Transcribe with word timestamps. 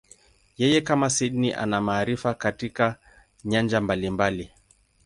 Yeye, 0.57 0.81
kama 0.81 1.09
Sydney, 1.09 1.55
ana 1.55 1.81
maarifa 1.81 2.33
katika 2.33 2.99
nyanja 3.45 3.81
mbalimbali. 3.81 4.51